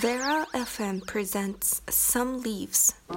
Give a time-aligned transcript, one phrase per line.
[0.00, 2.94] Vera FM presents Some Leaves.
[3.08, 3.14] The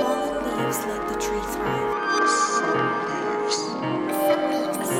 [0.00, 2.28] fallen leaves let the tree thrive.
[2.28, 3.56] Some leaves.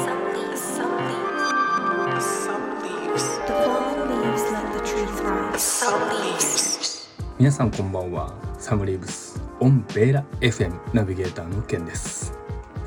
[0.05, 0.61] Some leaves.
[0.61, 2.27] Some leaves.
[2.45, 3.25] Some leaves.
[3.49, 5.59] The fallen leaves let the tree thrive.
[5.61, 7.09] Some leaves.
[7.39, 12.35] 皆さんこんばんはサムリーブスオンベーラ FM ナビゲーターのケンです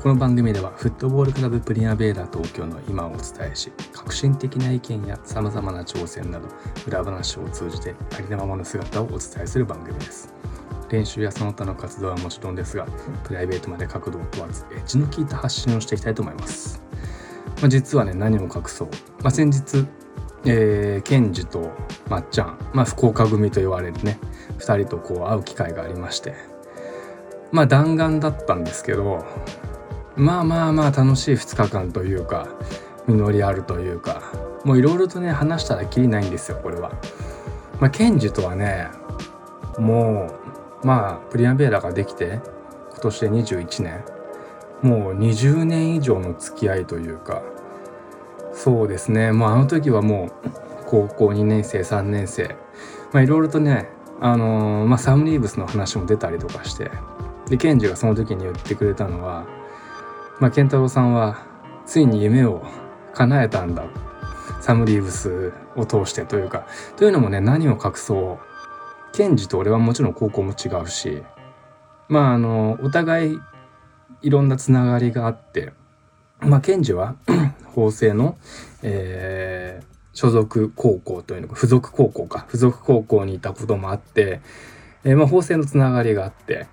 [0.07, 6.47] この番組ではフットボールクラブプリアベーラ東京の今をお伝えし革新的な意見やさまざまな挑戦など
[6.87, 10.33] 裏話を通じてありのままの姿をお伝えする番組です。
[10.89, 12.87] 練習やその他の活動はもちろんですが
[13.25, 16.81] プライベートまで角度を問わずエッジの効いた発信をしていきたいと思います、
[17.59, 18.89] まあ、実はね何も隠そう、
[19.21, 19.85] まあ、先日
[20.45, 21.73] えー、ケンジと
[22.07, 24.17] まっちゃん、まあ、福岡組と言われるね
[24.59, 26.35] 2人とこう会う機会がありまして
[27.51, 29.25] まあ弾丸だったんですけど
[30.17, 32.47] まあまあまあ楽しい2日間というか
[33.07, 34.23] 実りあるというか
[34.65, 36.91] もういろいろとね話したらきりないんですよこれは。
[37.79, 38.87] まあ、ケンジとはね
[39.77, 40.31] も
[40.83, 42.41] うまあプリアベーラができて
[42.91, 44.03] 今年で21年。
[44.81, 47.41] もう20年以上の付き合いというか
[48.53, 49.31] そうですね。
[49.31, 50.49] もうあの時はもう
[50.87, 52.55] 高校2年生3年生。
[53.11, 56.91] まあいろいろとねあのーまあサムリーブスの話も出たりとかして
[57.47, 59.45] でケンジがその時に言ってくれたのは
[60.39, 61.37] まあ健太郎さんは
[61.85, 62.63] ついに夢を
[63.13, 63.85] 叶えたんだ。
[64.61, 66.67] サムリーブスを通してというか。
[66.97, 68.39] というのもね何を隠そ
[69.13, 69.15] う。
[69.15, 71.23] ケンジと俺はもちろん高校も違うし。
[72.09, 73.39] まああのお互い
[74.21, 75.73] いろんなつながりがあって。
[76.39, 77.15] まあケンジは
[77.73, 78.37] 法政の、
[78.83, 82.45] えー所属高校というのか付属高校か。
[82.47, 84.41] 付属高校にいたこともあって、
[85.03, 86.65] えーまあ、法政のつながりがあって。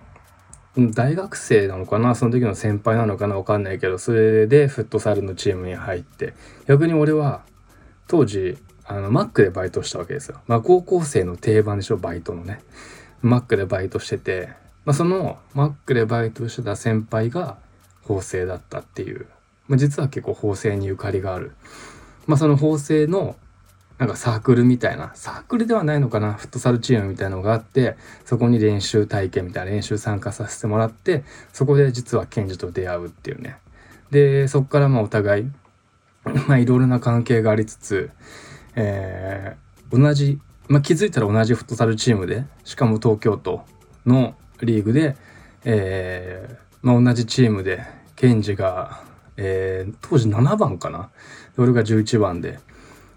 [0.76, 2.14] 大学生なのかな？
[2.14, 3.36] その時の先輩なのかな？
[3.36, 6.34] わかんないけどそれでフットサルのチームに入って
[6.66, 7.42] 逆に俺は
[8.08, 10.40] 当時あのマックでバイトしたわけですよ。
[10.46, 11.96] まあ高校生の定番でしょ？
[11.96, 12.60] バイトのね。
[13.22, 14.50] マックでバイトしてて、
[14.84, 17.56] まあ、そのマックでバイトしてた先輩が
[18.02, 19.26] 法政だったっていう、
[19.66, 21.52] まあ、実は結構法政にゆかりがある。
[22.26, 23.36] まあその法政の
[23.98, 31.22] なんかサークルみたいなサークルではないのかなフットサルチームみたいなのがあってそこに練習体験みたいな練習参加させてもらって
[31.52, 33.58] そこで実はケンジと出会うっていうね。
[34.10, 35.50] でそこからまあお互い
[36.48, 38.10] まあいろいろな関係がありつつ、
[38.74, 43.64] えー同じ、まあ、気づいたら同じフットサルチームでしかも東京都
[44.06, 45.16] のリーグで、
[45.64, 47.84] えーまあ、同じチームで
[48.16, 49.02] ケンジが、
[49.36, 51.10] えー当時7番かな。
[51.56, 52.58] 俺が11番で、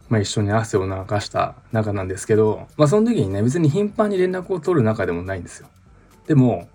[0.09, 5.67] まあ、一緒に汗を流した仲なんですけど、まあ、その時にね別に頻繁に連絡を取る仲でもないんですよ。
[6.27, 6.69] でも、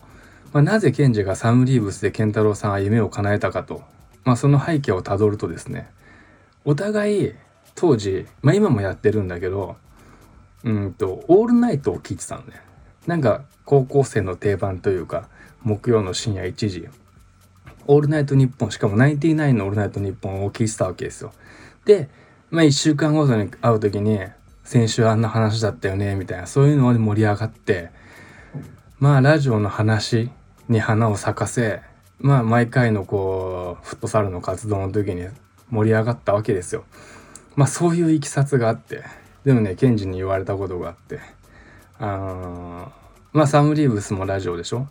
[0.53, 3.83] まあ、なぜケンジがサムリーブスでケンタロウさんは夢を叶えたかと、
[4.25, 5.91] まあ、その背景をたどるとですね
[6.65, 7.33] お互い
[7.75, 9.77] 当時、まあ、今もやってるんだけど
[10.65, 12.61] うんとオールナイトを聞いてたのね
[13.07, 15.29] なんか高校生の定番というか
[15.63, 16.89] 木曜の深夜1時
[17.87, 21.33] オールナイトニッポンしかもナインティナインのオールナイトニッポンを聞いてたわけですよ
[21.85, 22.09] で
[22.53, 24.21] まあ1週間ごとに会う時に
[24.63, 27.91] 先週あんな話だったよねみたいなそういうので盛り上がって
[29.01, 30.31] まあラジオの話
[30.69, 31.81] に花を咲かせ
[32.21, 35.27] まあ毎回のこうフットサルの活動の時に
[35.71, 36.85] 盛り上がったわけですよ。
[37.57, 39.03] まあそういういきさつがあって
[39.47, 41.21] でもねケンジに言われたことがあって
[41.99, 42.93] あの
[43.33, 44.89] まあサムリーブスもラジオでしょ？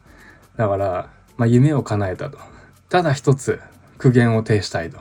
[0.57, 2.39] だから、まあ、夢を叶えたと。
[2.89, 3.61] ただ一つ
[3.99, 4.99] 苦言を呈したいと。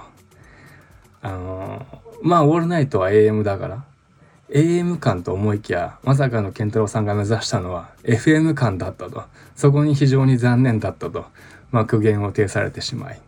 [1.22, 3.84] あのーまあオールナイトは AM だから。
[4.50, 9.22] AM 感と思いきやまさかの健太郎さんが目指したのは FM 感だったと。
[9.54, 11.26] そこに非常に残念だったと、
[11.70, 13.20] まあ、苦言を呈されてしまい。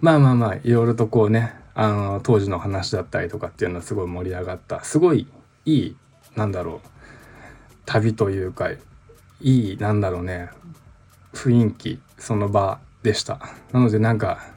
[0.00, 4.82] まあまあまあいろいろとこうねあの当時の話だったりとかっていうのはすごい盛り上がった。
[4.82, 5.26] すごい
[5.66, 5.96] いい
[6.36, 6.88] なんだろう
[7.84, 8.78] 旅というかい
[9.42, 10.48] いなんだろうね
[11.34, 13.40] 雰囲気その場でした。
[13.72, 14.55] なのでなんか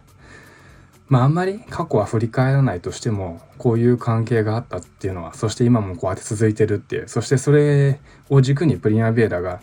[1.09, 9.59] まああんまり過去は振り返らないとしてもこういう関係があったっていうのはそして今もこうやって続いてるっていうそしてそれを軸にプリマベーラが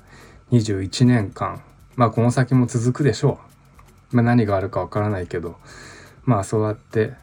[0.51, 1.63] 21年間
[1.95, 3.39] まあこの先も続くでしょ
[4.13, 5.57] う、まあ、何があるかわからないけど
[6.25, 7.15] まあそうやって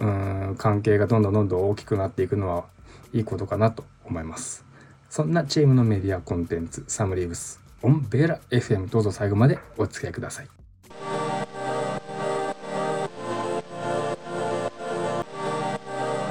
[0.00, 2.64] うん関係がどんどんどんどん大きくなっていくのは
[3.12, 4.64] いいことかなと思います。
[5.10, 10.57] そんなチームのメディアコンテンツサムリーブスオンベーラ FM どうぞ最後までお付き合いください。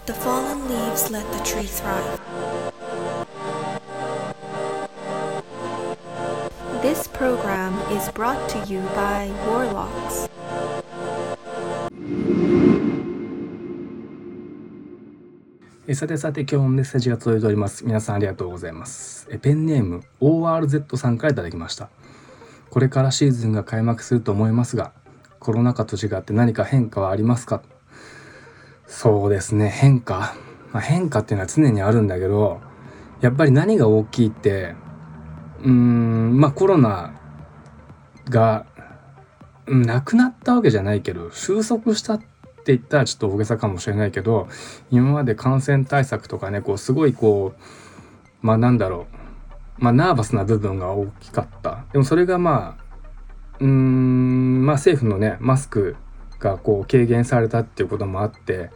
[0.08, 2.22] The fallen leaves let the tree thrive.
[6.82, 10.30] This program is brought to you by Warlocks.
[15.90, 17.86] えさてさて今日もメッセージが届いております。
[17.86, 19.28] 皆さんありがとうございます。
[19.30, 21.90] えペンネーム ORZ さんからいただきました。
[22.70, 24.94] これからシーズンが開幕すると思いますが、
[25.40, 27.62] コロナ禍と違って何か変化はありますか？
[28.88, 30.34] そうですね、変化。
[30.72, 32.60] まあ、変化っていうのは常にあるんだけど、
[33.22, 34.76] やっぱり何が大きいって、
[35.62, 37.14] うーん、まあコロナ
[38.30, 38.66] が
[39.68, 42.26] なくなったわけじゃないけど、収束したって
[42.68, 44.48] 言ったらちょっと大げさかもしれないけど、
[44.90, 47.62] 今まで感染対策とかね、こうすごいこう、
[48.42, 49.08] まあなんだろ
[49.80, 51.86] う、まあナーバスな部分が大きかった。
[51.92, 52.84] でもそれがまあ、
[53.60, 55.96] うーん、まあ政府のね、マスク
[56.40, 58.70] がこう軽減されたっていうこともあって、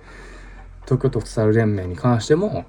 [0.85, 2.65] 東京都フッサル連盟に関しても、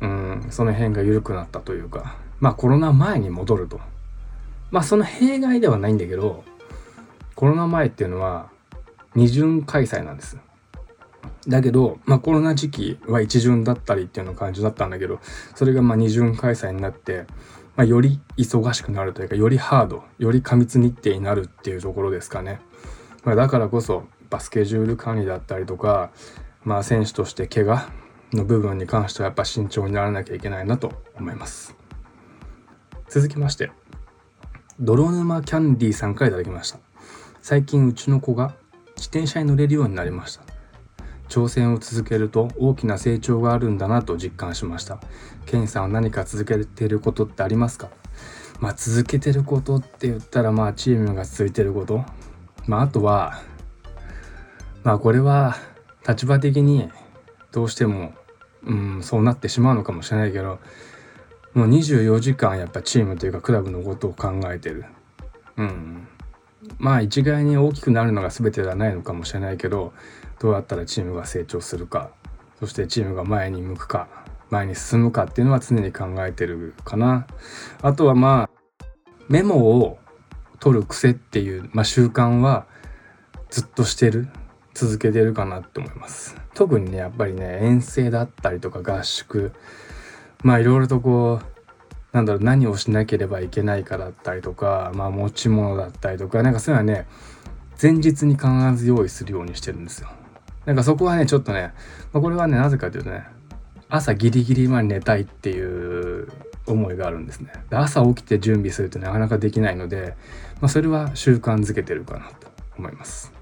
[0.00, 3.80] うん、その辺が緩くなったというか、まあコロナ前に戻ると。
[4.70, 6.44] まあその弊害ではないんだけど、
[7.34, 8.50] コロナ前っていうのは
[9.14, 10.38] 二巡開催なんです。
[11.46, 15.20] だけど、まあコロナ時期は一巡だったりっていうような感じだったんだけど、
[15.54, 17.26] それがまあ二巡開催になって、
[17.76, 22.60] まあより忙しくなるというか、よりハード、より過密日程になるっていうところですかね。
[23.24, 26.10] まあだからこそ、バスケジュール管理だったりとか、
[26.64, 27.86] まあ選手として怪我
[28.32, 31.76] の部分に関してはやっぱ慎重にならなきゃいけないなと思います。
[33.08, 33.70] 続きまして、
[34.80, 36.78] 泥沼キャンディーさんからいただきました。
[37.42, 38.54] 最近うちの子が
[38.96, 40.44] 自転車に乗れるようになりました。
[41.28, 44.98] 挑戦を続けると大きな成長があるんだなと実感しました。
[45.44, 47.90] ケンさんは何か続けてることってありますか？
[48.60, 52.04] まあ続けてることって言ったらまあチームが続いてること。
[52.66, 53.42] まああとは、
[54.84, 55.56] まあこれは
[56.06, 56.90] 立場的に
[57.52, 58.12] どうしても、
[58.64, 60.58] うん、そうなってしまうのかもしれないけど、
[61.54, 64.84] もう24時間やっぱチームというかクラブのことを考えてる。
[65.56, 66.08] うん。
[66.78, 69.92] まあ一概に大きくなるのが全てではないのかもしれないけど、
[70.40, 72.10] どうやったらチームが成長するか、
[72.58, 74.08] そしてチームが前に向くか、
[74.50, 77.26] 前に進むかっていうのは常に考えてるかな。
[77.82, 78.84] あとはまあ、
[79.28, 79.98] メモを
[80.60, 82.66] 取る癖っていう、まあ、習慣は
[83.50, 84.28] ずっとしてる。
[84.74, 86.36] 続けてるかなって思います。
[86.54, 89.52] 特にね、やっぱりね、遠征だったりとか合宿、
[90.42, 97.06] まあいろいろとこう、なんだろう、何をしなければいけないかだったりとか、まあ持ち物だったりとか、なんかそういうのはね、
[97.80, 98.46] 前日に必
[98.76, 100.08] ず用意するようにしてるんですよ。
[100.66, 101.72] なんかそこはね、ちょっとね、
[102.12, 103.24] まあ、これはね、なぜかというとね、
[103.88, 106.28] 朝ギリギリまで寝たいっていう
[106.66, 107.52] 思いがあるんですね。
[107.68, 110.14] で朝起きて準備するとなかなかできないので、
[110.60, 112.48] まあ、それは習慣づけてるかなと
[112.78, 113.32] 思います。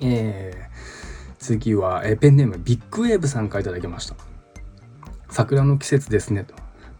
[0.00, 4.16] えー、次は、えーペンネームビッグウェーブさんからいただきました。
[5.30, 6.54] 桜の季節ですねと。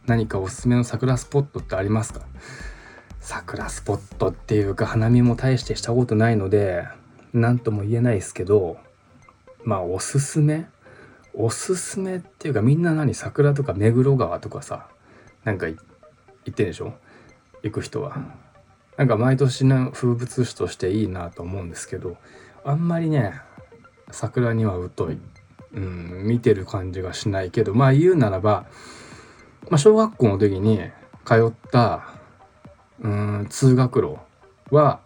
[0.06, 2.20] 何かおすすめの桜スポットってありますか？
[3.20, 6.84] 桜スポットっていうか花見も大してしたことないので
[7.32, 8.76] 何とも言えないですけど
[9.64, 10.66] まあおすすめ？
[11.32, 13.14] おすすめっていうかみんな何？
[13.14, 14.88] 桜とか目黒川とかさ
[15.44, 15.78] なんか行
[16.50, 16.92] ってんでしょ？
[17.62, 18.18] 行く人は。
[18.98, 22.16] なんか毎年の風物詩としていいなと思うんですけど
[22.64, 23.34] あんまりね
[24.10, 25.18] 桜には疎い、
[25.74, 28.66] うん、見てる感じがしないけどまあ言うならば、
[29.68, 30.80] まあ、小学校の時に
[31.24, 32.08] 通った
[33.00, 34.16] うん通学路
[34.70, 35.00] は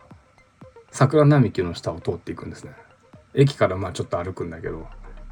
[0.93, 2.73] 桜並木の下を通っていくんですね。
[3.35, 4.87] 駅からまあちょっと歩くんだけど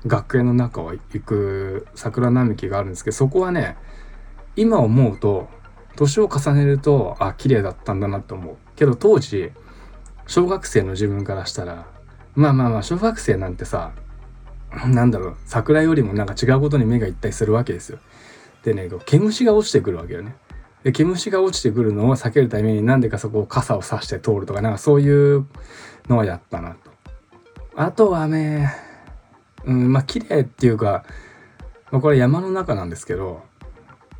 [0.07, 3.77] 学園の中を行く桜並木があるんですけどそこはね
[4.55, 5.49] 今思うと
[5.97, 8.57] 年を重ねるとあ綺麗だったんだなと思う。
[8.75, 9.53] けど当時
[10.27, 11.87] 小学生の自分からしたら
[12.37, 13.93] まあまあまあ小学生なんてさ
[14.87, 17.99] なんだろう桜よりもなんか違うことに目がいったりするわけですよ。
[18.63, 20.37] でね毛虫が落ちてくるわけよね。
[20.85, 25.47] で毛虫が落ちてくるのを避けるためになんでかそこを傘を差して通るとかなんかそういう
[26.09, 26.91] のはやったなと。
[27.75, 28.75] あとはね
[29.65, 31.05] うんまあ綺麗っていうか、
[31.91, 33.43] まあ、これ山の中なんですけど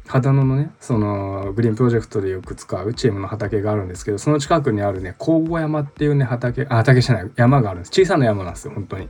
[0.09, 7.91] 秦野のねそのグリーンプロジェクトでよく使うチームの畑があるんですけどその近くにあるね甲後山っていうね畑あ畑じゃない山があるんです。
[7.93, 9.09] 小さな山なんですよ本当に。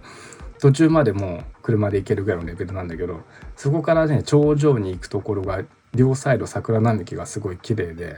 [0.58, 3.20] 途中までもう車で行けるぐらいのレベルなんだけど
[3.56, 5.62] そこからね頂上に行くところが
[5.94, 8.16] 両サイド桜並木がすごい綺麗で、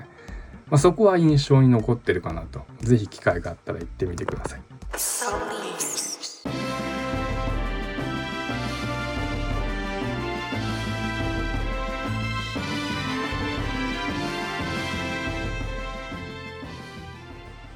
[0.69, 2.63] まあ、そこは印象に残ってるかなと。
[2.81, 4.63] 是非機会があったら行ってみてください。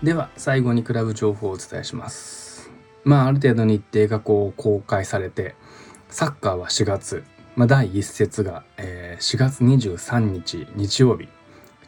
[0.02, 2.72] では最後にクラブ情報をお伝えします。
[3.04, 5.54] まあある程度日程がこう公開されて
[6.08, 7.22] サッカーは4月、
[7.54, 11.28] まあ、第1節が、えー4月23日日曜日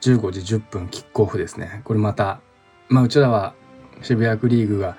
[0.00, 1.80] 15時10分キックオフですね。
[1.82, 2.40] これまた
[2.88, 3.54] まあうちらは
[4.02, 4.96] 渋谷区リーグが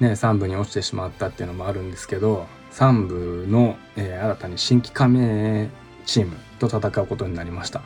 [0.00, 5.68] ね3部に落ちてしまったっていうのもあるんですけど3部の、えー、新たに新規加盟
[6.06, 7.82] チームと戦うことになりました。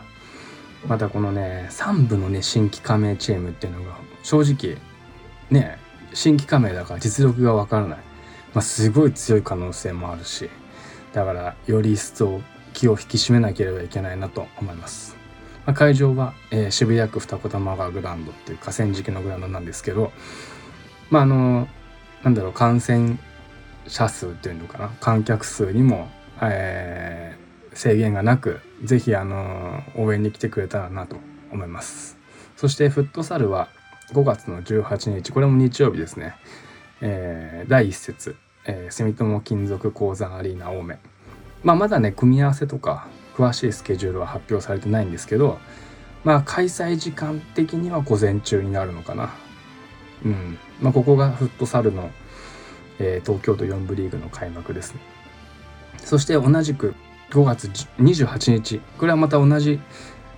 [0.88, 4.78] またこのね3部のね新規加盟チームっていうのが正直
[5.50, 5.78] ね
[6.14, 7.98] 新規加盟だから実力がわからない、
[8.54, 10.48] まあ、すごい強い可能性もあるし
[11.12, 12.40] だからより一層
[12.72, 15.16] 気を引き締めなければいけないなと思います、
[15.66, 20.12] まあ、会場は、えー、渋谷区二子玉川グランドっていう河川敷のグラウンドなんですけど
[21.10, 21.68] まああの
[22.22, 23.18] なんだろう感染
[23.88, 24.90] 者数っていうのかな？
[25.00, 26.08] 観客数にも、
[26.40, 31.16] えー、制限がなく是非あの応援に来てくれたらなと
[31.50, 32.16] 思います。
[32.56, 33.68] そしてフットサルは
[34.12, 36.34] 5月の18日これも日曜日ですね、
[37.00, 40.98] えー、第1節、えー、住友金属鉱山アリーナ青梅。
[41.64, 45.58] まあまだね組み合わせとか詳しいスケジュールは発表されてないんですけど
[46.24, 49.30] まあ開催時間的には午前中になるのかな。
[50.24, 50.58] うん。
[50.80, 52.10] まあここがフットサルの、
[52.98, 55.00] えー、東京都4部リーグの開幕ですね。
[55.98, 56.94] そして同じく
[57.30, 58.80] 5月28日。
[58.98, 59.80] これはまた同じ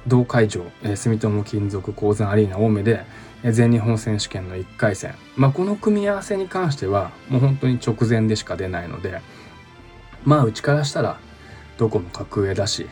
[0.07, 3.05] 同会場、えー、住友金属鉱山アリーナ青梅で、
[3.53, 9.21] 全日本選手権の1回戦、まあ、この組み合わせに関してはもう本当に直前でしか出ないので
[10.25, 11.19] まあうちからしたら
[11.77, 12.87] どこも格上だし。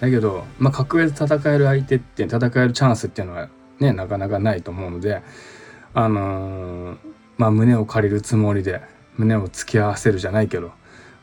[0.00, 3.48] だけど、まあ、格上で戦える相手って戦えるチャンスっていうのは
[3.78, 5.22] ねなかなかないと思うので
[5.94, 6.98] あのー、
[7.38, 8.82] まあ胸を借りるつもりで
[9.16, 10.72] 胸を突き合わせるじゃないけど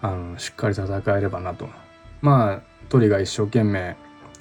[0.02, 1.70] あのしっかり戦えればなと。
[2.22, 3.96] まあトリが一生懸命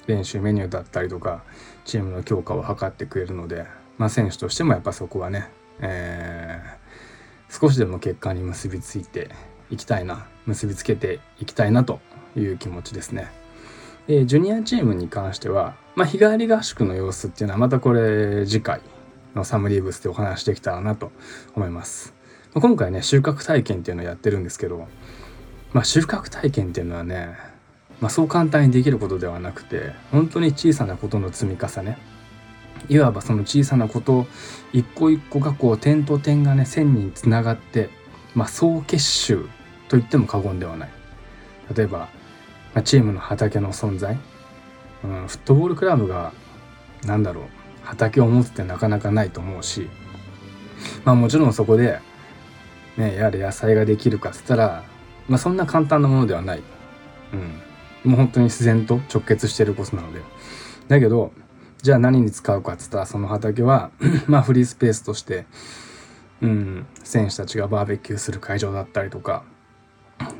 [0.07, 1.43] 練習メニューだったりとか
[1.85, 3.65] チームの強化を図ってくれるので、
[3.97, 9.29] まあ、選手としてもやっぱそこはね、えー、少しでも結果に結びついて
[9.69, 11.99] いきたいな結びつけていきたいなと
[12.35, 13.31] いう気持ちですね。
[14.07, 18.81] でジュニアチームに関しては、まあ、日帰り合宿の様子っていうのはまたこれ次回
[19.33, 21.11] のサムリーブスでお話できたらなと
[21.55, 22.13] 思います。
[22.53, 24.87] 今回ね収穫体験っていうのをやってるんですけど、
[25.71, 27.53] まあ、収穫体験っていうのはね
[28.03, 31.97] まあ、そう簡単にできることではなくて本当に小さなことの積み重ね
[32.89, 34.27] いわばその小さなこと
[34.71, 37.89] 一個一個がこう点と点がね線につながって、
[38.35, 39.45] まあ、総結集
[39.87, 40.89] と言っても過言ではない。
[41.75, 42.09] 例えば、ま
[42.75, 44.17] あ、チームの畑の存在、
[45.03, 46.33] うん、フットボールクラブが
[47.05, 47.43] 何だろう。
[47.83, 49.89] 畑を持つってなかなかないと思うし。
[51.05, 51.99] まあもちろんそこで
[52.97, 54.83] ねやれ野菜ができるかっつったら
[55.27, 56.63] まあそんな簡単なものではない。
[57.33, 58.11] うん。
[58.11, 60.21] もう本当に自然と直結してることなので。
[60.87, 61.31] だけど、
[61.83, 63.91] じゃあ何に使うかっつったらその畑は
[64.25, 65.45] まあフリースペースとして、
[66.41, 69.43] うん、選手たちがバーベキューする会場だったりとか、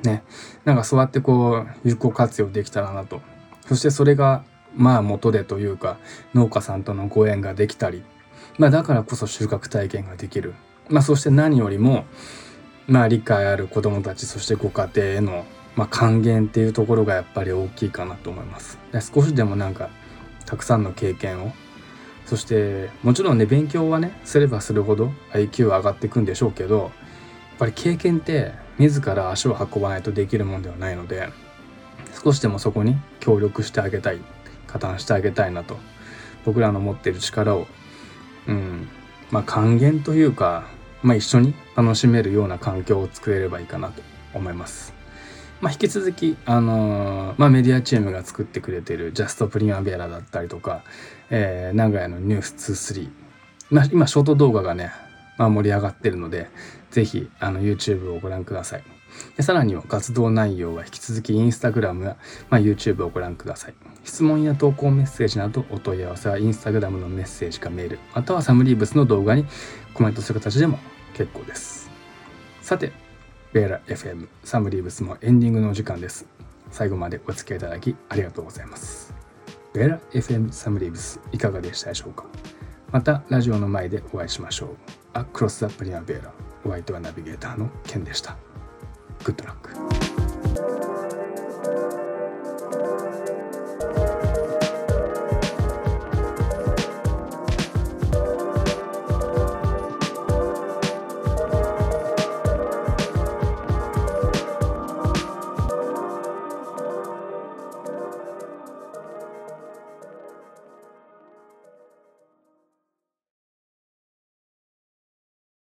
[0.04, 0.24] ね、
[0.64, 3.22] なんかそうやってこう有効活用できたらなと。
[3.68, 5.98] そしてそれがまあ元でというか
[6.34, 8.04] 農家さんとのご縁ができたり、
[8.58, 10.54] まあだからこそ収穫体験ができる。
[10.90, 12.06] まあそして何よりも、
[12.88, 15.46] まあ理解ある子供たちそしてご家庭への
[15.76, 18.78] まあ、還元っていうところがやっぱり大きいかなと思います。
[19.14, 19.90] 少しでもなんか
[20.54, 21.52] たくさんの経験を
[22.28, 26.92] そしてもちろんね勉強はねすればするほど IQ は上がっていくんでしょうけどやっ
[27.58, 31.30] ぱり経験って自ら足を運ばないとできるもんではないので
[32.24, 34.20] 少しでもそこに協力してあげたい
[34.68, 35.80] 加担してあげたいなと
[36.46, 37.66] 僕らの持ってる力を
[38.48, 38.88] うん
[39.32, 40.68] まあ還元というか、
[41.02, 44.04] まあ、一緒に楽しめるような環境を作れればいいかなと
[44.36, 45.03] 思います。
[45.64, 50.84] まあ、引き続き、あのー、まあ、メディアチームが作ってくれてるジャストプリマベラだったりとか、
[51.30, 53.10] えー、名古屋のニュース23、
[53.70, 54.92] まあ、今ショート動画がね、
[55.38, 56.50] まあ、盛り上がってるので、
[56.92, 58.84] ぜひあの YouTube をご覧ください。
[59.38, 62.18] でさらには活動内容は引き続き Instagram や、
[62.50, 63.74] まあ、YouTube をご覧ください。
[64.04, 69.46] 質問や投稿メッセージなどお問い合わせは Instagram のメッセージかメール、またはサムリーブスの動画に
[69.94, 70.78] コメントする形でも
[71.14, 71.90] 結構です。
[72.62, 72.92] さて、
[73.54, 76.26] ベーラ FM サムリーブスもエンディングのお時間です。
[76.72, 79.14] 最後までお付き合いいただきありがとうございます。
[79.76, 82.26] ベーラ FM サムリーブスいかがでしたでしょうか？
[82.92, 84.70] またラジオの前でお会いしましょう。
[85.14, 86.34] アクロスアップリアベーラ
[86.66, 88.36] お相手はナビゲーターのケンでした。
[89.24, 89.63] グッドラック。